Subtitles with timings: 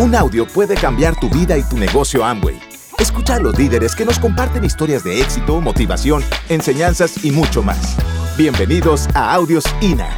[0.00, 2.56] Un audio puede cambiar tu vida y tu negocio Amway.
[3.00, 7.96] Escucha a los líderes que nos comparten historias de éxito, motivación, enseñanzas y mucho más.
[8.36, 10.16] Bienvenidos a Audios INA.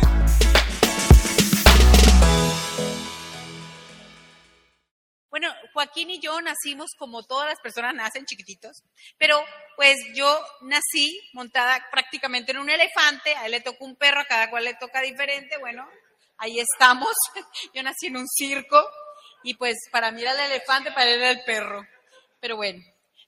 [5.31, 8.83] Bueno, Joaquín y yo nacimos como todas las personas nacen chiquititos,
[9.17, 9.43] pero
[9.77, 10.29] pues yo
[10.61, 14.65] nací montada prácticamente en un elefante, a él le tocó un perro, a cada cual
[14.65, 15.89] le toca diferente, bueno,
[16.41, 17.15] ahí estamos.
[17.75, 18.85] Yo nací en un circo,
[19.43, 21.87] y pues para mí era el elefante, para él era el perro.
[22.41, 22.83] Pero bueno,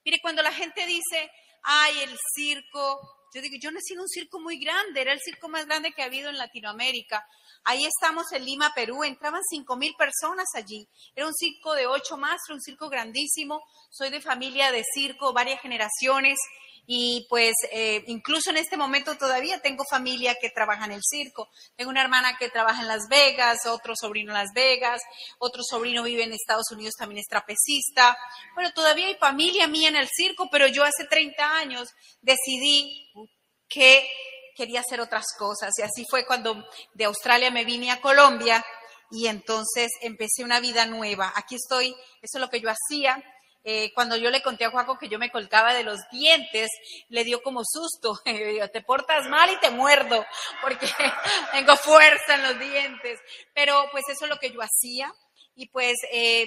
[0.05, 1.31] mire, cuando la gente dice,
[1.63, 3.01] ay, el circo,
[3.35, 6.03] yo digo, yo nací en un circo muy grande, era el circo más grande que
[6.03, 7.27] ha habido en Latinoamérica.
[7.65, 10.87] Ahí estamos en Lima, Perú, entraban cinco mil personas allí.
[11.15, 13.63] Era un circo de ocho más, un circo grandísimo.
[13.91, 16.39] Soy de familia de circo, varias generaciones.
[16.87, 21.49] Y pues eh, incluso en este momento todavía tengo familia que trabaja en el circo.
[21.77, 25.01] Tengo una hermana que trabaja en Las Vegas, otro sobrino en Las Vegas,
[25.39, 28.17] otro sobrino vive en Estados Unidos, también es trapecista.
[28.55, 31.89] Bueno, todavía hay familia mía en el circo, pero yo hace 30 años
[32.21, 33.11] decidí
[33.69, 34.09] que
[34.57, 35.71] quería hacer otras cosas.
[35.79, 38.65] Y así fue cuando de Australia me vine a Colombia
[39.11, 41.33] y entonces empecé una vida nueva.
[41.37, 43.23] Aquí estoy, eso es lo que yo hacía.
[43.65, 46.69] Eh, cuando yo le conté a Juaco que yo me colgaba de los dientes,
[47.09, 48.19] le dio como susto.
[48.73, 50.25] te portas mal y te muerdo,
[50.61, 50.87] porque
[51.53, 53.21] tengo fuerza en los dientes.
[53.55, 55.13] Pero pues eso es lo que yo hacía.
[55.55, 56.47] Y pues, eh,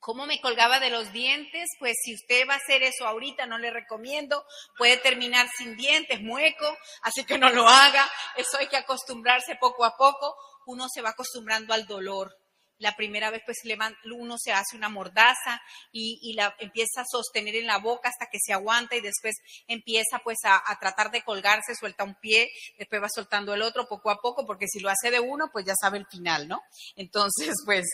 [0.00, 1.68] ¿cómo me colgaba de los dientes?
[1.78, 4.44] Pues si usted va a hacer eso ahorita, no le recomiendo.
[4.76, 8.10] Puede terminar sin dientes, mueco, así que no lo haga.
[8.36, 10.34] Eso hay que acostumbrarse poco a poco.
[10.66, 12.34] Uno se va acostumbrando al dolor
[12.78, 13.58] la primera vez pues
[14.04, 15.60] uno se hace una mordaza
[15.92, 19.34] y, la empieza a sostener en la boca hasta que se aguanta y después
[19.66, 24.10] empieza pues a, tratar de colgarse, suelta un pie, después va soltando el otro poco
[24.10, 26.60] a poco, porque si lo hace de uno pues ya sabe el final, ¿no?
[26.96, 27.86] Entonces pues,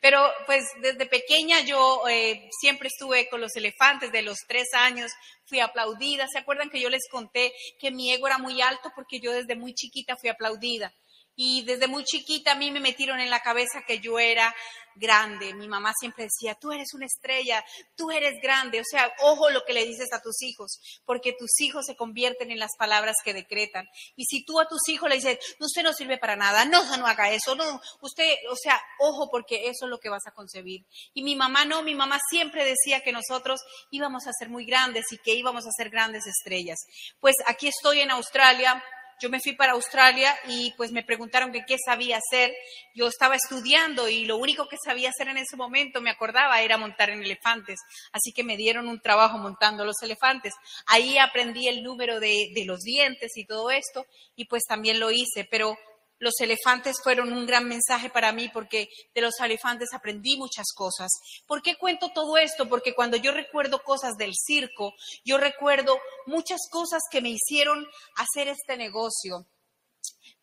[0.00, 5.12] pero pues desde pequeña yo eh, siempre estuve con los elefantes, de los tres años
[5.44, 9.20] fui aplaudida, ¿se acuerdan que yo les conté que mi ego era muy alto porque
[9.20, 10.92] yo desde muy chiquita fui aplaudida?
[11.36, 14.54] Y desde muy chiquita a mí me metieron en la cabeza que yo era
[14.96, 15.54] grande.
[15.54, 17.64] Mi mamá siempre decía, tú eres una estrella,
[17.94, 18.80] tú eres grande.
[18.80, 22.50] O sea, ojo lo que le dices a tus hijos, porque tus hijos se convierten
[22.50, 23.86] en las palabras que decretan.
[24.16, 27.06] Y si tú a tus hijos le dices, usted no sirve para nada, no, no
[27.06, 30.84] haga eso, no, usted, o sea, ojo porque eso es lo que vas a concebir.
[31.14, 33.60] Y mi mamá no, mi mamá siempre decía que nosotros
[33.90, 36.78] íbamos a ser muy grandes y que íbamos a ser grandes estrellas.
[37.20, 38.82] Pues aquí estoy en Australia
[39.20, 42.52] yo me fui para Australia y pues me preguntaron que qué sabía hacer.
[42.94, 46.76] Yo estaba estudiando y lo único que sabía hacer en ese momento, me acordaba, era
[46.76, 47.80] montar en elefantes.
[48.12, 50.54] Así que me dieron un trabajo montando los elefantes.
[50.86, 55.10] Ahí aprendí el número de, de los dientes y todo esto y pues también lo
[55.10, 55.76] hice, pero
[56.18, 61.10] los elefantes fueron un gran mensaje para mí porque de los elefantes aprendí muchas cosas.
[61.46, 62.68] ¿Por qué cuento todo esto?
[62.68, 64.92] Porque cuando yo recuerdo cosas del circo,
[65.24, 69.46] yo recuerdo muchas cosas que me hicieron hacer este negocio.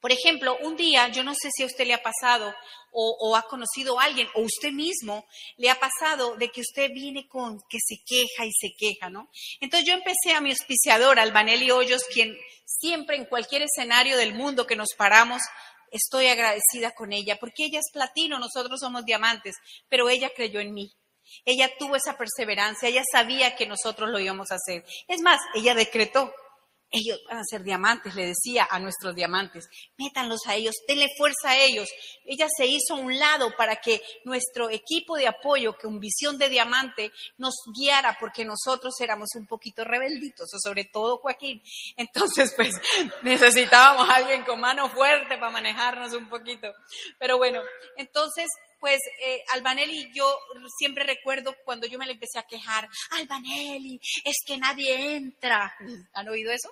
[0.03, 2.53] Por ejemplo, un día, yo no sé si a usted le ha pasado
[2.91, 5.25] o, ha conocido a alguien o usted mismo
[5.55, 9.29] le ha pasado de que usted viene con que se queja y se queja, ¿no?
[9.61, 14.67] Entonces yo empecé a mi auspiciadora, Albanelli Hoyos, quien siempre en cualquier escenario del mundo
[14.67, 15.41] que nos paramos,
[15.89, 19.55] estoy agradecida con ella, porque ella es platino, nosotros somos diamantes,
[19.87, 20.91] pero ella creyó en mí.
[21.45, 24.83] Ella tuvo esa perseverancia, ella sabía que nosotros lo íbamos a hacer.
[25.07, 26.33] Es más, ella decretó,
[26.93, 29.67] ellos van a ser diamantes, le decía a nuestros diamantes,
[29.97, 31.89] métanlos a ellos, denle fuerza a ellos.
[32.23, 36.49] Ella se hizo a un lado para que nuestro equipo de apoyo, con visión de
[36.49, 41.63] diamante, nos guiara, porque nosotros éramos un poquito rebelditos, sobre todo Joaquín.
[41.97, 42.75] Entonces, pues
[43.23, 46.67] necesitábamos a alguien con mano fuerte para manejarnos un poquito.
[47.17, 47.59] Pero bueno,
[47.97, 48.47] entonces
[48.83, 50.37] pues eh, Albanelli, yo
[50.77, 55.73] siempre recuerdo cuando yo me le empecé a quejar, Albanelli, es que nadie entra.
[56.13, 56.67] ¿Han oído eso?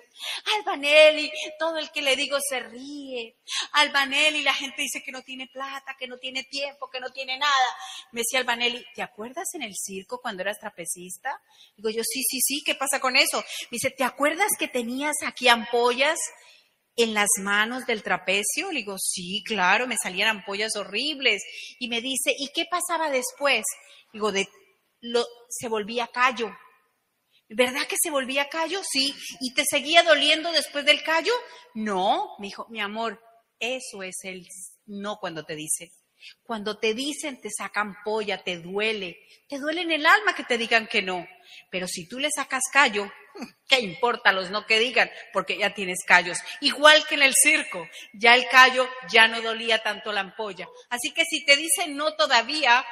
[0.58, 3.38] Albanelli, todo el que le digo se ríe.
[3.72, 7.38] Albanelli, la gente dice que no tiene plata, que no tiene tiempo, que no tiene
[7.38, 7.76] nada.
[8.10, 11.40] Me decía Albanelli, ¿te acuerdas en el circo cuando eras trapecista?
[11.78, 13.38] Digo yo, sí, sí, sí, ¿qué pasa con eso?
[13.70, 16.18] Me dice, ¿te acuerdas que tenías aquí ampollas?
[16.96, 18.70] En las manos del trapecio?
[18.70, 21.42] Le digo, sí, claro, me salían ampollas horribles.
[21.78, 23.64] Y me dice, ¿y qué pasaba después?
[24.12, 24.48] Digo, de,
[25.00, 26.50] lo, se volvía callo.
[27.48, 28.80] ¿Verdad que se volvía callo?
[28.88, 29.14] Sí.
[29.40, 31.32] ¿Y te seguía doliendo después del callo?
[31.74, 33.20] No, me dijo, mi amor,
[33.58, 34.46] eso es el
[34.86, 35.90] no cuando te dice.
[36.42, 39.16] Cuando te dicen te sacan polla, te duele,
[39.48, 41.26] te duele en el alma que te digan que no.
[41.70, 43.10] Pero si tú le sacas callo,
[43.68, 45.10] ¿Qué importa los no que digan?
[45.32, 46.38] Porque ya tienes callos.
[46.60, 50.68] Igual que en el circo, ya el callo ya no dolía tanto la ampolla.
[50.90, 52.84] Así que si te dicen no todavía,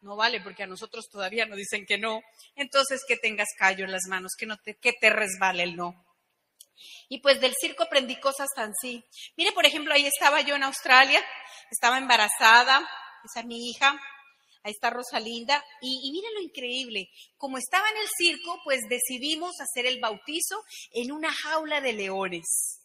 [0.00, 2.20] no vale porque a nosotros todavía nos dicen que no.
[2.54, 6.04] Entonces que tengas callo en las manos, que, no te, que te resbale el no.
[7.08, 9.04] Y pues del circo aprendí cosas tan sí.
[9.36, 11.24] Mire, por ejemplo, ahí estaba yo en Australia,
[11.70, 12.86] estaba embarazada,
[13.24, 13.98] esa es mi hija,
[14.66, 19.52] ahí está Rosalinda, y, y miren lo increíble, como estaba en el circo, pues decidimos
[19.60, 22.80] hacer el bautizo en una jaula de leones.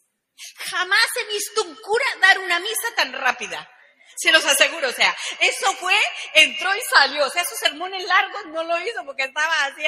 [0.70, 3.68] Jamás he visto un cura dar una misa tan rápida.
[4.16, 5.94] Se los aseguro, o sea, eso fue,
[6.34, 7.26] entró y salió.
[7.26, 9.82] O sea, esos sermones largos no lo hizo porque estaba así,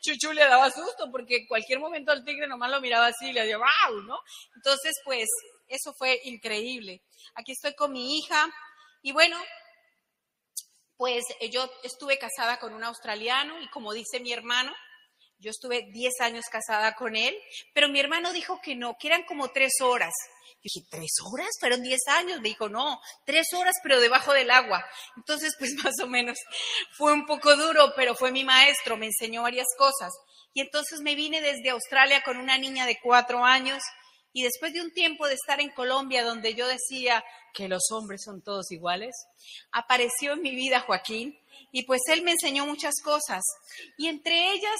[0.00, 3.32] Chuchu le daba susto porque en cualquier momento el tigre nomás lo miraba así y
[3.32, 4.18] le decía, wow, ¿no?
[4.56, 5.28] Entonces, pues,
[5.68, 7.02] eso fue increíble.
[7.34, 8.48] Aquí estoy con mi hija
[9.02, 9.38] y bueno,
[10.96, 14.72] pues eh, yo estuve casada con un australiano y como dice mi hermano,
[15.38, 17.36] yo estuve 10 años casada con él,
[17.74, 20.14] pero mi hermano dijo que no, que eran como tres horas.
[20.62, 21.50] Yo dije, ¿tres horas?
[21.60, 22.40] Fueron 10 años.
[22.40, 24.84] Me dijo, no, tres horas, pero debajo del agua.
[25.16, 26.38] Entonces, pues más o menos
[26.96, 30.12] fue un poco duro, pero fue mi maestro, me enseñó varias cosas.
[30.54, 33.82] Y entonces me vine desde Australia con una niña de cuatro años.
[34.36, 37.24] Y después de un tiempo de estar en Colombia, donde yo decía
[37.54, 39.14] que los hombres son todos iguales,
[39.72, 41.40] apareció en mi vida Joaquín
[41.72, 43.42] y pues él me enseñó muchas cosas.
[43.96, 44.76] Y entre ellas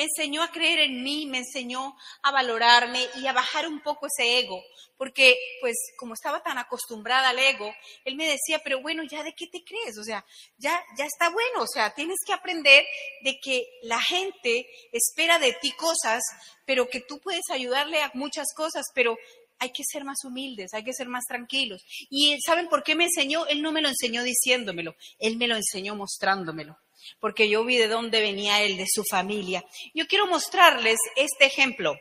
[0.00, 4.06] me enseñó a creer en mí, me enseñó a valorarme y a bajar un poco
[4.06, 4.64] ese ego,
[4.96, 7.70] porque pues como estaba tan acostumbrada al ego,
[8.06, 10.24] él me decía, pero bueno, ya de qué te crees, o sea,
[10.56, 12.82] ya, ya está bueno, o sea, tienes que aprender
[13.24, 16.22] de que la gente espera de ti cosas,
[16.64, 19.18] pero que tú puedes ayudarle a muchas cosas, pero
[19.58, 21.84] hay que ser más humildes, hay que ser más tranquilos.
[22.08, 23.44] Y ¿saben por qué me enseñó?
[23.48, 26.78] Él no me lo enseñó diciéndomelo, él me lo enseñó mostrándomelo
[27.18, 29.64] porque yo vi de dónde venía él, de su familia.
[29.94, 31.94] Yo quiero mostrarles este ejemplo.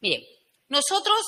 [0.00, 0.22] Miren,
[0.68, 1.20] nosotros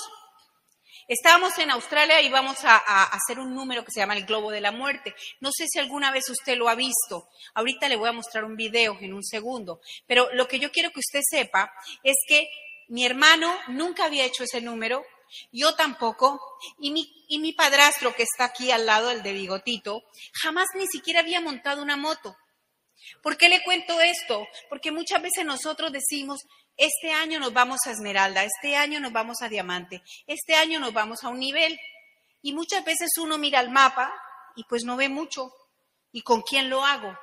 [1.08, 4.50] estábamos en Australia y vamos a, a, hacer un número que se llama el Globo
[4.50, 5.14] de la Muerte.
[5.40, 7.28] No sé si alguna vez usted lo ha visto.
[7.54, 9.80] Ahorita le voy a mostrar un video en un segundo.
[10.06, 12.48] Pero lo que yo quiero que usted sepa es que
[12.90, 15.04] mi hermano nunca había hecho ese número,
[15.52, 16.40] yo tampoco,
[16.78, 20.02] y mi, y mi padrastro que está aquí al lado, el de bigotito,
[20.42, 22.36] jamás ni siquiera había montado una moto.
[23.22, 24.46] ¿Por qué le cuento esto?
[24.68, 26.40] Porque muchas veces nosotros decimos,
[26.76, 30.92] este año nos vamos a Esmeralda, este año nos vamos a Diamante, este año nos
[30.92, 31.78] vamos a un nivel.
[32.42, 34.12] Y muchas veces uno mira el mapa
[34.56, 35.52] y pues no ve mucho.
[36.12, 37.16] ¿Y con quién lo hago?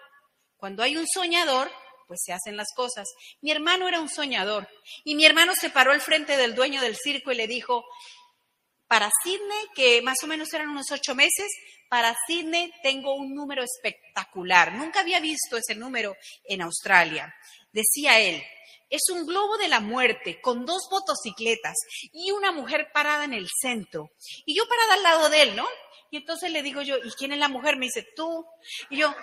[0.57, 1.71] Cuando hay un soñador,
[2.07, 3.07] pues se hacen las cosas.
[3.42, 4.68] Mi hermano era un soñador
[5.04, 7.83] y mi hermano se paró al frente del dueño del circo y le dijo,
[8.88, 11.51] para Sydney, que más o menos eran unos ocho meses,
[11.89, 14.74] para Sydney tengo un número espectacular.
[14.74, 16.15] Nunca había visto ese número
[16.45, 17.33] en Australia.
[17.71, 18.42] Decía él,
[18.89, 21.75] es un globo de la muerte con dos motocicletas
[22.13, 24.12] y una mujer parada en el centro.
[24.45, 25.68] Y yo parada al lado de él, ¿no?
[26.09, 27.75] Y entonces le digo yo, ¿y quién es la mujer?
[27.75, 28.45] Me dice, tú.
[28.89, 29.13] Y yo,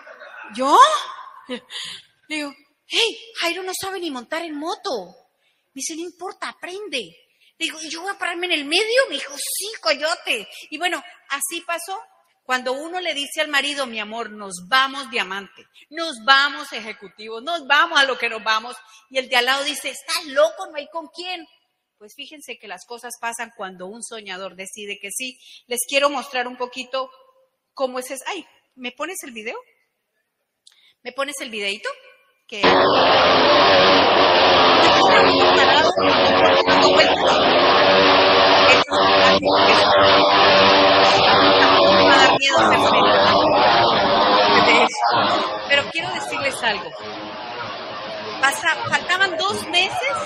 [0.54, 0.78] ¿yo?
[2.28, 2.52] digo,
[2.86, 5.16] hey, Jairo no sabe ni montar en moto.
[5.74, 7.16] Me dice, no importa, aprende.
[7.58, 9.06] Le digo, ¿y yo voy a pararme en el medio?
[9.08, 10.48] Me dijo, sí, coyote.
[10.70, 12.00] Y bueno, así pasó.
[12.44, 17.66] Cuando uno le dice al marido, mi amor, nos vamos diamante, nos vamos ejecutivo, nos
[17.66, 18.76] vamos a lo que nos vamos,
[19.08, 21.46] y el de al lado dice, estás loco, no hay con quién.
[21.96, 25.38] Pues fíjense que las cosas pasan cuando un soñador decide que sí.
[25.68, 27.10] Les quiero mostrar un poquito
[27.72, 28.22] cómo es eso.
[28.26, 28.44] Ay,
[28.74, 29.58] ¿me pones el video?
[31.02, 31.88] ¿Me pones el videito?
[32.60, 32.68] Que
[45.68, 46.90] Pero quiero decirles algo.
[48.40, 50.16] Pasa, faltaban dos meses,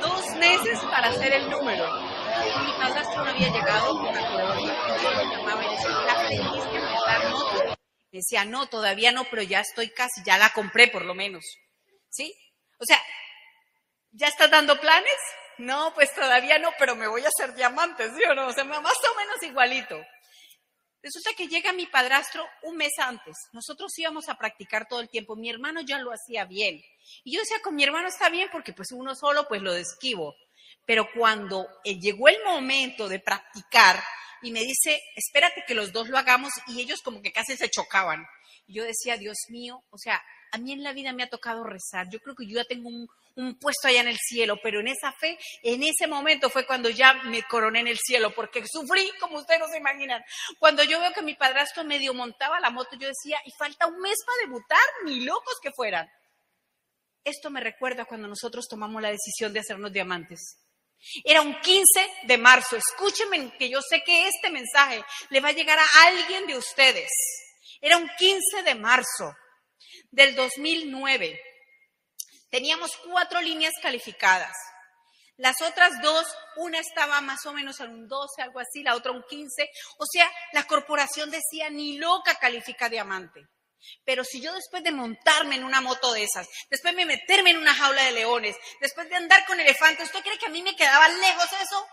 [0.00, 1.84] dos meses para hacer el número.
[2.64, 6.80] Mi padrastro no había llegado con la Yo lo llamaba y decía, la feliz que
[7.30, 7.80] moto.
[8.12, 11.44] Decía, no, todavía no, pero ya estoy casi, ya la compré por lo menos.
[12.08, 12.34] ¿Sí?
[12.78, 13.00] O sea,
[14.10, 15.16] ¿ya estás dando planes?
[15.58, 18.48] No, pues todavía no, pero me voy a hacer diamante, ¿sí o no?
[18.48, 20.00] O sea, más o menos igualito.
[21.02, 23.36] Resulta que llega mi padrastro un mes antes.
[23.52, 25.34] Nosotros íbamos a practicar todo el tiempo.
[25.34, 26.82] Mi hermano ya lo hacía bien.
[27.24, 30.34] Y yo decía, con mi hermano está bien porque pues uno solo pues lo desquivo.
[30.84, 34.02] Pero cuando eh, llegó el momento de practicar,
[34.42, 37.70] y me dice, espérate que los dos lo hagamos y ellos como que casi se
[37.70, 38.24] chocaban.
[38.66, 42.08] Yo decía, Dios mío, o sea, a mí en la vida me ha tocado rezar.
[42.10, 44.88] Yo creo que yo ya tengo un, un, puesto allá en el cielo, pero en
[44.88, 49.10] esa fe, en ese momento fue cuando ya me coroné en el cielo, porque sufrí
[49.20, 50.22] como ustedes no se imaginan.
[50.58, 54.00] Cuando yo veo que mi padrastro medio montaba la moto, yo decía, y falta un
[54.00, 56.08] mes para debutar, ni locos que fueran.
[57.24, 60.58] Esto me recuerda cuando nosotros tomamos la decisión de hacernos diamantes.
[61.24, 61.84] Era un 15
[62.24, 62.76] de marzo.
[62.76, 67.10] Escúchenme que yo sé que este mensaje le va a llegar a alguien de ustedes.
[67.80, 69.34] Era un 15 de marzo
[70.10, 71.40] del 2009.
[72.50, 74.56] Teníamos cuatro líneas calificadas.
[75.36, 76.26] Las otras dos,
[76.56, 79.70] una estaba más o menos en un 12, algo así, la otra un 15.
[79.96, 83.40] O sea, la corporación decía, ni loca califica diamante.
[84.04, 87.58] Pero si yo después de montarme en una moto de esas, después de meterme en
[87.58, 90.76] una jaula de leones, después de andar con elefantes, ¿usted cree que a mí me
[90.76, 91.86] quedaba lejos eso?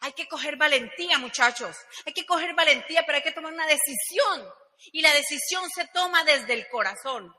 [0.00, 1.76] Hay que coger valentía, muchachos.
[2.06, 4.48] Hay que coger valentía, pero hay que tomar una decisión.
[4.92, 7.32] Y la decisión se toma desde el corazón.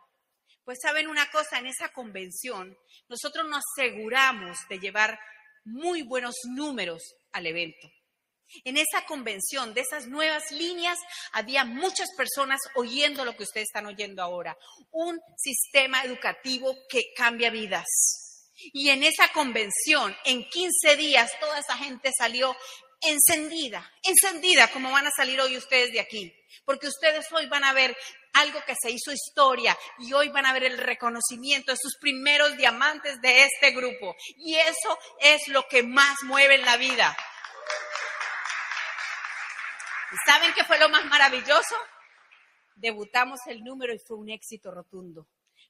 [0.63, 5.19] Pues saben una cosa, en esa convención nosotros nos aseguramos de llevar
[5.65, 7.89] muy buenos números al evento.
[8.63, 10.98] En esa convención de esas nuevas líneas
[11.31, 14.58] había muchas personas oyendo lo que ustedes están oyendo ahora,
[14.91, 17.88] un sistema educativo que cambia vidas.
[18.74, 22.55] Y en esa convención, en 15 días, toda esa gente salió
[23.01, 26.31] encendida, encendida como van a salir hoy ustedes de aquí,
[26.65, 27.98] porque ustedes hoy van a ver
[28.34, 32.55] algo que se hizo historia y hoy van a ver el reconocimiento de sus primeros
[32.58, 34.15] diamantes de este grupo.
[34.38, 37.17] Y eso es lo que más mueve en la vida.
[40.11, 41.75] ¿Y saben qué fue lo más maravilloso?
[42.75, 45.27] Debutamos el número y fue un éxito rotundo.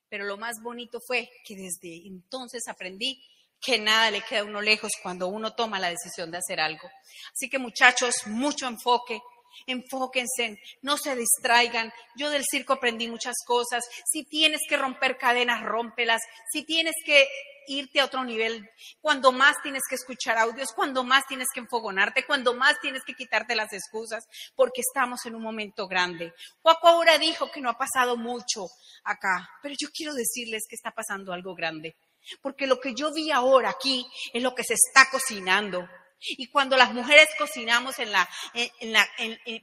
[0.09, 3.23] Pero lo más bonito fue que desde entonces aprendí
[3.61, 6.89] que nada le queda a uno lejos cuando uno toma la decisión de hacer algo.
[7.33, 9.21] Así que muchachos, mucho enfoque,
[9.67, 11.93] enfóquense, no se distraigan.
[12.15, 13.83] Yo del circo aprendí muchas cosas.
[14.11, 16.21] Si tienes que romper cadenas, rómpelas.
[16.51, 17.27] Si tienes que
[17.67, 22.25] irte a otro nivel, cuando más tienes que escuchar audios, cuando más tienes que enfogonarte,
[22.25, 24.25] cuando más tienes que quitarte las excusas,
[24.55, 26.33] porque estamos en un momento grande.
[26.61, 28.67] Juaco ahora dijo que no ha pasado mucho
[29.03, 31.95] acá, pero yo quiero decirles que está pasando algo grande.
[32.41, 35.87] Porque lo que yo vi ahora aquí es lo que se está cocinando.
[36.23, 38.29] Y cuando las mujeres cocinamos en la,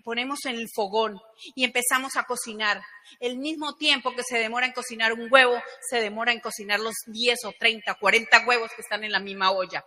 [0.03, 1.21] ponemos en el fogón
[1.55, 2.83] y empezamos a cocinar,
[3.21, 6.95] el mismo tiempo que se demora en cocinar un huevo, se demora en cocinar los
[7.07, 9.85] 10 o 30, 40 huevos que están en la misma olla.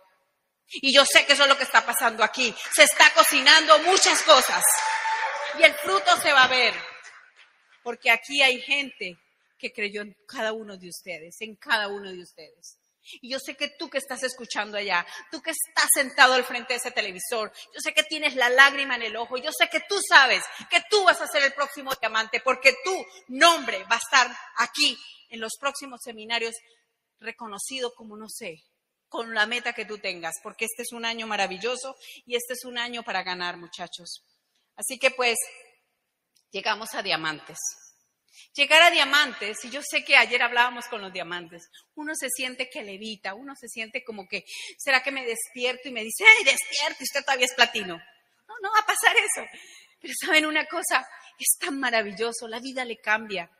[0.66, 2.54] Y yo sé que eso es lo que está pasando aquí.
[2.74, 4.62] Se está cocinando muchas cosas.
[5.58, 6.74] Y el fruto se va a ver.
[7.82, 9.18] Porque aquí hay gente
[9.58, 12.78] que creyó en cada uno de ustedes, en cada uno de ustedes.
[13.20, 16.74] Y yo sé que tú que estás escuchando allá, tú que estás sentado al frente
[16.74, 19.80] de ese televisor, yo sé que tienes la lágrima en el ojo, yo sé que
[19.88, 23.98] tú sabes que tú vas a ser el próximo diamante, porque tu nombre va a
[23.98, 24.96] estar aquí
[25.30, 26.54] en los próximos seminarios
[27.18, 28.56] reconocido como, no sé,
[29.08, 32.64] con la meta que tú tengas, porque este es un año maravilloso y este es
[32.64, 34.24] un año para ganar, muchachos.
[34.76, 35.36] Así que pues,
[36.50, 37.58] llegamos a diamantes.
[38.54, 42.68] Llegar a diamantes, y yo sé que ayer hablábamos con los diamantes, uno se siente
[42.70, 44.44] que levita, uno se siente como que,
[44.78, 45.88] ¿será que me despierto?
[45.88, 47.02] Y me dice, ¡ay, despierto!
[47.02, 47.96] usted todavía es platino.
[48.48, 49.46] No, no va a pasar eso.
[50.00, 51.06] Pero saben una cosa,
[51.38, 53.50] es tan maravilloso, la vida le cambia.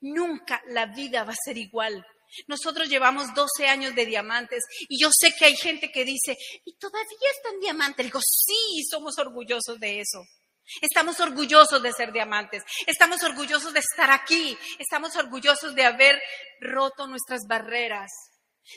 [0.00, 2.06] Nunca la vida va a ser igual.
[2.46, 6.74] Nosotros llevamos 12 años de diamantes y yo sé que hay gente que dice, ¿y
[6.76, 8.06] todavía están diamantes?
[8.06, 10.22] Digo, sí, somos orgullosos de eso.
[10.80, 16.20] Estamos orgullosos de ser diamantes, estamos orgullosos de estar aquí, estamos orgullosos de haber
[16.60, 18.10] roto nuestras barreras,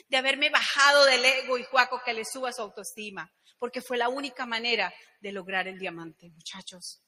[0.08, 4.08] de haberme bajado del ego y Juaco que le suba su autoestima, porque fue la
[4.08, 7.00] única manera de lograr el diamante, muchachos.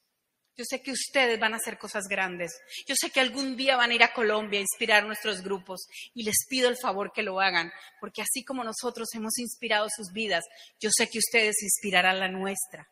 [0.55, 2.51] Yo sé que ustedes van a hacer cosas grandes.
[2.87, 6.23] Yo sé que algún día van a ir a Colombia a inspirar nuestros grupos y
[6.23, 10.45] les pido el favor que lo hagan, porque así como nosotros hemos inspirado sus vidas,
[10.79, 12.89] yo sé que ustedes inspirarán la nuestra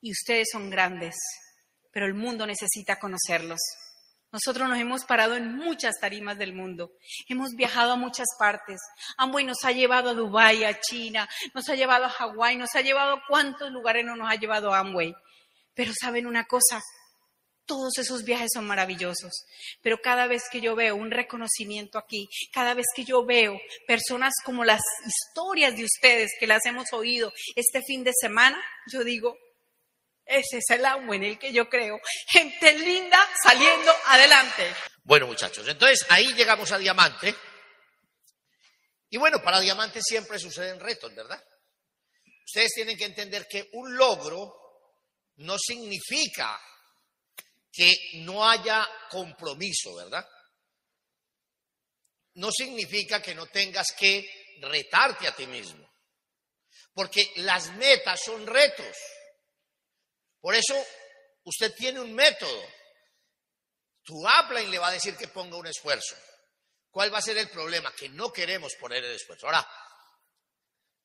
[0.00, 1.14] y ustedes son grandes,
[1.92, 3.60] pero el mundo necesita conocerlos.
[4.32, 6.92] Nosotros nos hemos parado en muchas tarimas del mundo,
[7.28, 8.80] hemos viajado a muchas partes.
[9.16, 12.82] Amway nos ha llevado a Dubái, a China, nos ha llevado a Hawái, nos ha
[12.82, 15.14] llevado a cuántos lugares no nos ha llevado Amway.
[15.74, 16.82] Pero saben una cosa,
[17.66, 19.32] todos esos viajes son maravillosos,
[19.82, 24.32] pero cada vez que yo veo un reconocimiento aquí, cada vez que yo veo personas
[24.44, 28.58] como las historias de ustedes que las hemos oído este fin de semana,
[28.92, 29.36] yo digo,
[30.26, 32.00] ese es el agua en el que yo creo.
[32.28, 34.74] Gente linda saliendo adelante.
[35.04, 37.34] Bueno, muchachos, entonces ahí llegamos a diamante.
[39.08, 41.42] Y bueno, para diamante siempre suceden retos, ¿verdad?
[42.44, 44.52] Ustedes tienen que entender que un logro
[45.36, 46.60] no significa
[47.72, 50.26] que no haya compromiso, ¿verdad?
[52.34, 55.88] No significa que no tengas que retarte a ti mismo.
[56.94, 58.96] Porque las metas son retos.
[60.46, 60.80] Por eso
[61.42, 62.62] usted tiene un método.
[64.04, 66.14] Tu upline le va a decir que ponga un esfuerzo.
[66.88, 67.92] ¿Cuál va a ser el problema?
[67.92, 69.46] Que no queremos poner el esfuerzo.
[69.46, 69.68] Ahora,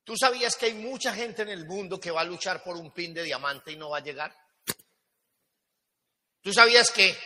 [0.03, 2.93] ¿tú sabías que hay mucha gente en el mundo que va a luchar por un
[2.93, 4.31] pin de diamante y no va a llegar?
[6.43, 7.17] ¿Tú sabías que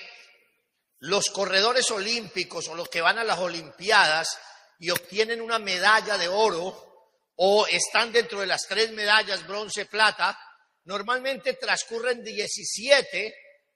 [0.99, 4.39] los corredores olímpicos o los que van a las Olimpiadas
[4.79, 10.39] y obtienen una medalla de oro o están dentro de las tres medallas, bronce, plata,
[10.85, 13.35] normalmente transcurren 17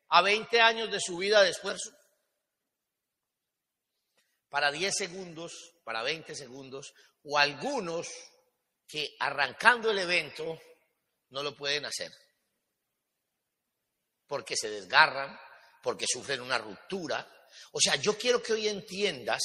[0.09, 1.91] a 20 años de su vida de esfuerzo.
[4.49, 8.07] Para 10 segundos, para 20 segundos, o algunos
[8.87, 10.59] que arrancando el evento
[11.29, 12.11] no lo pueden hacer,
[14.25, 15.39] porque se desgarran,
[15.83, 17.27] porque sufren una ruptura.
[17.71, 19.41] O sea, yo quiero que hoy entiendas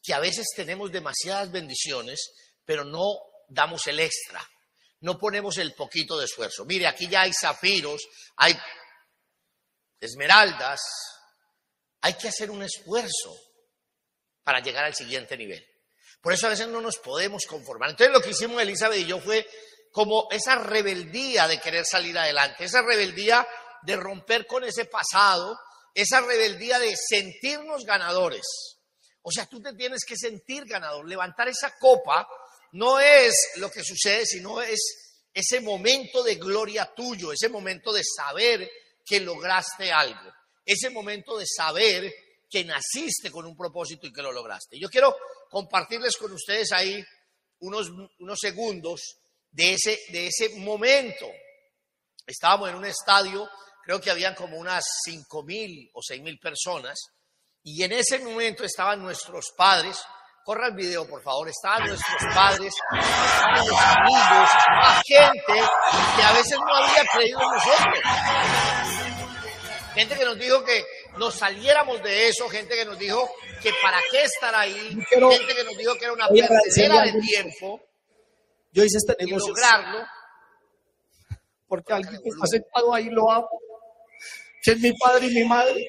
[0.00, 2.30] que a veces tenemos demasiadas bendiciones,
[2.64, 3.18] pero no
[3.48, 4.46] damos el extra,
[5.04, 6.64] no ponemos el poquito de esfuerzo.
[6.64, 8.58] Mire, aquí ya hay zafiros, hay
[10.00, 10.80] esmeraldas,
[12.00, 13.36] hay que hacer un esfuerzo
[14.42, 15.62] para llegar al siguiente nivel.
[16.22, 17.90] Por eso a veces no nos podemos conformar.
[17.90, 19.46] Entonces lo que hicimos Elizabeth y yo fue
[19.92, 23.46] como esa rebeldía de querer salir adelante, esa rebeldía
[23.82, 25.54] de romper con ese pasado,
[25.92, 28.46] esa rebeldía de sentirnos ganadores.
[29.20, 31.06] O sea, tú te tienes que sentir ganador.
[31.06, 32.26] Levantar esa copa
[32.74, 34.80] no es lo que sucede, sino es
[35.32, 38.68] ese momento de gloria tuyo, ese momento de saber
[39.04, 40.32] que lograste algo,
[40.64, 42.12] ese momento de saber
[42.50, 44.78] que naciste con un propósito y que lo lograste.
[44.78, 45.16] Yo quiero
[45.50, 47.02] compartirles con ustedes ahí
[47.60, 49.18] unos, unos segundos
[49.50, 51.26] de ese, de ese momento.
[52.26, 53.48] Estábamos en un estadio,
[53.84, 56.98] creo que habían como unas cinco mil o seis mil personas,
[57.62, 59.96] y en ese momento estaban nuestros padres.
[60.44, 61.48] Corra el video, por favor.
[61.48, 65.68] Estaban nuestros padres, estaban los amigos, estaba gente
[66.16, 67.98] que a veces no había creído en nosotros.
[69.94, 70.84] Gente que nos dijo que
[71.16, 73.26] nos saliéramos de eso, gente que nos dijo
[73.62, 74.74] que para qué estar ahí,
[75.08, 77.80] gente que nos dijo que era una pérdida de tiempo.
[78.72, 79.48] Yo hice este negocio.
[79.48, 80.06] Lograrlo.
[81.66, 83.48] Porque alguien que está sentado ahí lo amo,
[84.62, 85.86] que es mi padre y mi madre.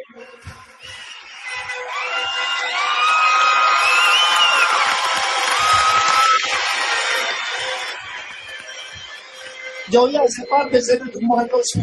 [9.92, 11.74] Yo voy a esa parte de ser humanos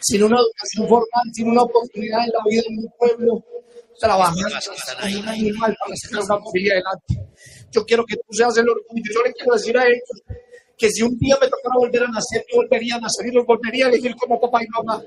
[0.00, 3.44] sin una educación formal, sin una oportunidad en la vida de mi pueblo,
[3.98, 4.56] trabajando
[5.00, 7.28] como un animal para sacar una familia adelante.
[7.70, 9.10] Yo quiero que tú seas el orgullo.
[9.14, 10.22] Yo le quiero decir a ellos
[10.76, 13.44] que si un día me tocara volver a nacer, yo volvería a nacer y los
[13.44, 15.02] volvería a elegir como papá y mamá.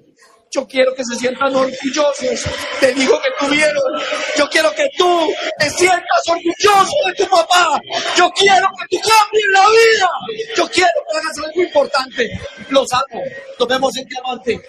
[0.52, 2.46] Yo quiero que se sientan orgullosos
[2.82, 4.02] del hijo que tuvieron.
[4.38, 7.80] Yo quiero que tú te sientas orgulloso de tu papá.
[8.18, 10.10] Yo quiero que tú cambies la vida.
[10.58, 12.42] Yo quiero que hagas algo importante.
[12.70, 13.24] Los amo.
[13.58, 14.62] Tomemos el diamante.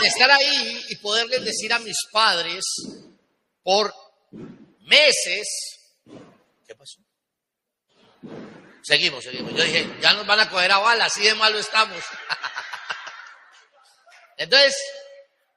[0.00, 2.62] De estar ahí y poderles decir a mis padres
[3.62, 3.92] por
[4.82, 5.48] meses,
[6.66, 7.00] ¿qué pasó?
[8.82, 9.52] Seguimos, seguimos.
[9.54, 11.98] Yo dije, ya nos van a coger a bala, así de malo estamos.
[14.36, 14.76] Entonces,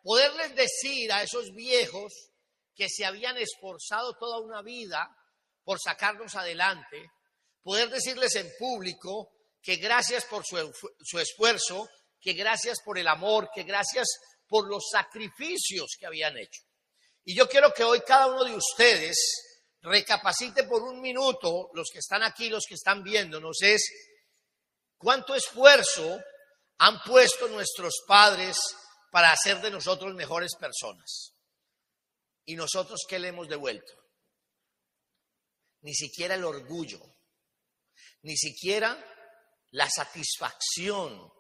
[0.04, 2.13] poderles decir a esos viejos
[2.74, 5.10] que se habían esforzado toda una vida
[5.63, 7.12] por sacarnos adelante,
[7.62, 11.89] poder decirles en público que gracias por su, esfuerzo,
[12.20, 14.08] que gracias por el amor, que gracias
[14.48, 16.62] por los sacrificios que habían hecho.
[17.26, 19.18] Y yo quiero que hoy cada uno de ustedes
[19.82, 23.84] recapacite por un minuto, los que están aquí, los que están viéndonos, es
[24.98, 26.20] cuánto esfuerzo
[26.80, 28.58] han puesto nuestros padres
[29.12, 31.34] para hacer de nosotros mejores personas.
[32.46, 33.92] ¿Y nosotros qué le hemos devuelto?
[35.82, 37.00] Ni siquiera el orgullo,
[38.24, 38.98] ni siquiera
[39.72, 41.32] la satisfacción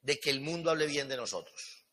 [0.00, 1.84] de que el mundo hable bien de nosotros.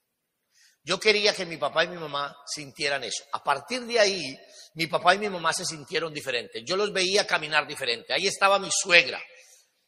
[0.84, 3.24] Yo quería que mi papá y mi mamá sintieran eso.
[3.34, 4.38] A partir de ahí,
[4.76, 6.64] mi papá y mi mamá se sintieron diferentes.
[6.66, 8.14] Yo los veía caminar diferente.
[8.14, 9.22] Ahí estaba mi suegra.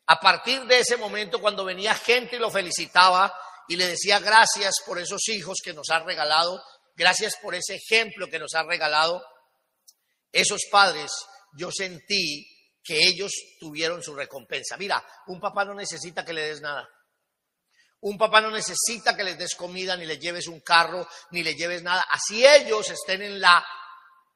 [0.08, 3.34] A partir de ese momento, cuando venía gente y lo felicitaba
[3.68, 6.64] y le decía gracias por esos hijos que nos ha regalado,
[6.96, 9.22] gracias por ese ejemplo que nos ha regalado,
[10.32, 11.12] esos padres,
[11.58, 12.48] yo sentí
[12.84, 14.78] que ellos tuvieron su recompensa.
[14.78, 16.88] Mira, un papá no necesita que le des nada.
[18.00, 21.56] Un papá no necesita que les des comida, ni le lleves un carro, ni le
[21.56, 22.06] lleves nada.
[22.10, 23.66] Así ellos estén en la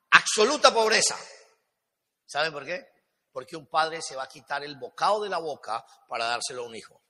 [0.10, 1.18] absoluta pobreza.
[2.26, 2.91] ¿Saben por qué?
[3.32, 6.68] Porque un padre se va a quitar el bocado de la boca para dárselo a
[6.68, 7.02] un hijo.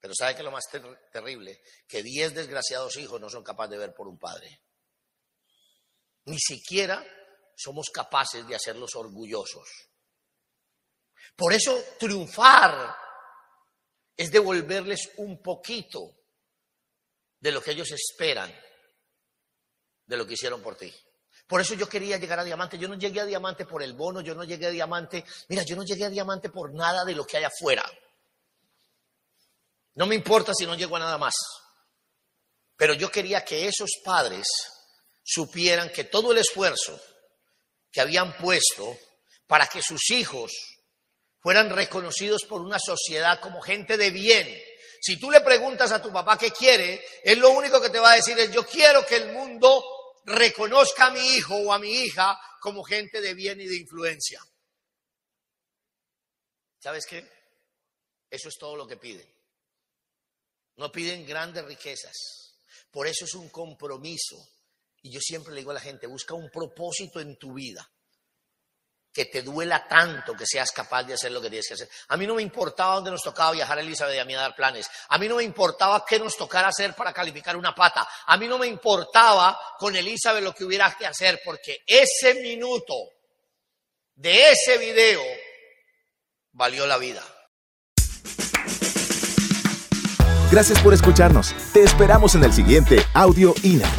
[0.00, 0.64] Pero ¿sabe qué es lo más
[1.10, 1.62] terrible?
[1.88, 4.62] Que diez desgraciados hijos no son capaces de ver por un padre.
[6.26, 7.04] Ni siquiera
[7.56, 9.68] somos capaces de hacerlos orgullosos.
[11.36, 12.94] Por eso triunfar
[14.16, 16.16] es devolverles un poquito
[17.40, 18.54] de lo que ellos esperan
[20.06, 20.92] de lo que hicieron por ti.
[21.46, 22.78] Por eso yo quería llegar a diamante.
[22.78, 25.24] Yo no llegué a diamante por el bono, yo no llegué a diamante.
[25.48, 27.84] Mira, yo no llegué a diamante por nada de lo que hay afuera.
[29.94, 31.34] No me importa si no llego a nada más.
[32.76, 34.46] Pero yo quería que esos padres
[35.22, 37.00] supieran que todo el esfuerzo
[37.90, 38.98] que habían puesto
[39.46, 40.52] para que sus hijos
[41.40, 44.62] fueran reconocidos por una sociedad como gente de bien.
[45.00, 48.12] Si tú le preguntas a tu papá qué quiere, él lo único que te va
[48.12, 49.84] a decir es, yo quiero que el mundo
[50.24, 54.40] reconozca a mi hijo o a mi hija como gente de bien y de influencia.
[56.78, 57.26] ¿Sabes qué?
[58.30, 59.26] Eso es todo lo que piden.
[60.76, 62.56] No piden grandes riquezas.
[62.90, 64.36] Por eso es un compromiso.
[65.02, 67.88] Y yo siempre le digo a la gente, busca un propósito en tu vida
[69.14, 71.88] que te duela tanto que seas capaz de hacer lo que tienes que hacer.
[72.08, 74.56] A mí no me importaba dónde nos tocaba viajar Elizabeth y a mí a dar
[74.56, 74.90] planes.
[75.08, 78.08] A mí no me importaba qué nos tocara hacer para calificar una pata.
[78.26, 82.94] A mí no me importaba con Elizabeth lo que hubiera que hacer porque ese minuto
[84.16, 85.22] de ese video
[86.50, 87.22] valió la vida.
[90.50, 91.54] Gracias por escucharnos.
[91.72, 93.90] Te esperamos en el siguiente Audio INA.